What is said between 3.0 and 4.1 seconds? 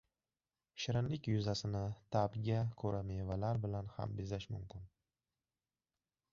mevalar bilan